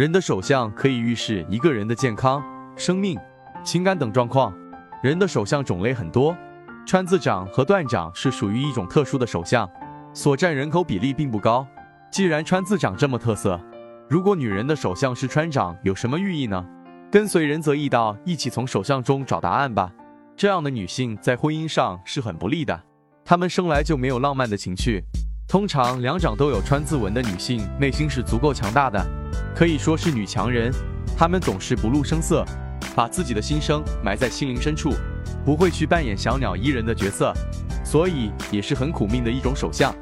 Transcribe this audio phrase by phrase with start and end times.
[0.00, 2.42] 人的手相可以预示一个人的健康、
[2.74, 3.18] 生命、
[3.62, 4.50] 情感等状况。
[5.02, 6.34] 人的手相种类很多，
[6.86, 9.68] 川字掌和断掌是属于一种特殊的手相，
[10.14, 11.66] 所占人口比例并不高。
[12.10, 13.60] 既然川字掌这么特色，
[14.08, 16.64] 如果女人的手相是川掌，有什么寓意呢？
[17.12, 19.92] 跟随仁泽易道一起从手相中找答案吧。
[20.34, 22.80] 这样的女性在婚姻上是很不利的，
[23.22, 25.04] 她们生来就没有浪漫的情趣。
[25.46, 29.06] 通常两掌都有川字纹的女性，内心是足够强大的，
[29.54, 30.72] 可以说是女强人。
[31.16, 32.44] 她们总是不露声色。
[32.96, 34.92] 把自己的心声埋在心灵深处，
[35.44, 37.32] 不会去扮演小鸟依人的角色，
[37.84, 39.94] 所以也是很苦命的一种手相。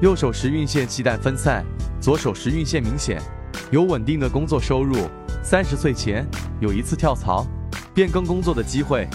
[0.00, 1.64] 右手时运线气淡分散，
[2.00, 3.20] 左手时运线明显，
[3.72, 4.96] 有稳定的工作收入。
[5.42, 6.24] 三十岁前
[6.60, 7.44] 有一次跳槽，
[7.92, 9.08] 变更工作的机会。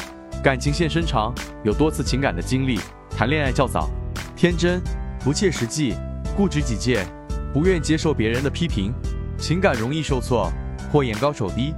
[0.44, 1.34] 感情线深长，
[1.64, 2.80] 有多次情感的经历。
[3.10, 3.90] 谈恋爱较早，
[4.36, 4.82] 天真，
[5.24, 5.96] 不切实际，
[6.36, 7.08] 固执己见，
[7.54, 8.94] 不愿接受别人的批评，
[9.42, 10.50] 情感容易受挫
[10.92, 11.74] 或眼高手低。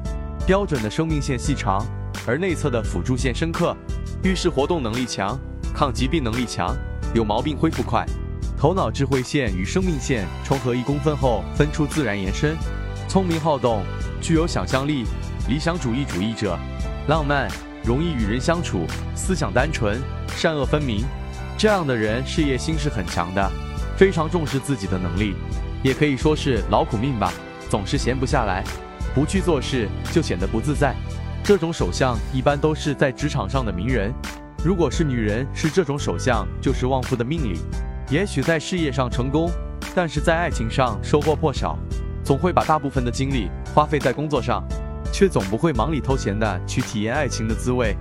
[0.45, 1.81] 标准的生命线细长，
[2.27, 3.73] 而内侧的辅助线深刻，
[4.21, 5.39] 遇事活动能力强，
[5.73, 6.75] 抗疾病能力强，
[7.15, 8.05] 有毛病恢复快。
[8.57, 12.57] 头脑智慧线与生命线重合一公分后分出自然延伸，
[13.07, 13.81] 聪明好动，
[14.21, 15.05] 具有想象力，
[15.47, 16.59] 理想主义主义者，
[17.07, 17.49] 浪漫，
[17.85, 19.97] 容易与人相处，思想单纯，
[20.35, 21.05] 善恶分明。
[21.57, 23.51] 这样的人事业心是很强的，
[23.95, 25.35] 非常重视自己的能力，
[25.81, 27.31] 也可以说是劳苦命吧，
[27.73, 28.63] 总是闲不下来。
[29.15, 30.93] 不去做事就显得不自在，
[31.43, 34.13] 这种手相一般都是在职场上的名人。
[34.63, 37.59] 如果是女人是这种手相，就是旺夫的命理。
[38.11, 39.49] 也许在事业上成功，
[39.95, 41.75] 但是在爱情上收获颇少，
[42.23, 44.63] 总会把大部分的精力花费在工作上，
[45.11, 47.97] 却总不会忙里偷闲的去体验爱情的滋味。